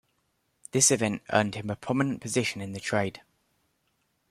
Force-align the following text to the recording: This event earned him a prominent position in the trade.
This 0.71 0.89
event 0.89 1.21
earned 1.31 1.53
him 1.53 1.69
a 1.69 1.75
prominent 1.75 2.21
position 2.21 2.59
in 2.59 2.71
the 2.73 2.79
trade. 2.79 3.21